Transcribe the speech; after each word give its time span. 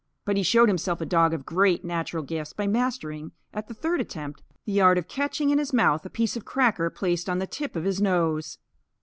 But 0.25 0.35
he 0.35 0.41
showed 0.41 0.67
himself 0.67 0.99
a 0.99 1.05
dog 1.05 1.31
of 1.31 1.45
great 1.45 1.85
natural 1.85 2.23
gifts 2.23 2.53
by 2.53 2.65
mastering, 2.65 3.33
at 3.53 3.67
the 3.67 3.75
third 3.75 4.01
attempt, 4.01 4.41
the 4.65 4.81
art 4.81 4.97
of 4.97 5.07
catching 5.07 5.51
in 5.51 5.59
his 5.59 5.73
mouth 5.73 6.03
a 6.07 6.09
piece 6.09 6.35
of 6.35 6.43
cracker 6.43 6.89
placed 6.89 7.29
on 7.29 7.37
the 7.37 7.45
tip 7.45 7.75
of 7.75 7.83
his 7.83 8.01
nose. 8.01 8.57